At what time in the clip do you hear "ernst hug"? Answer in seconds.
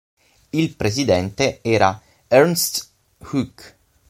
2.27-3.75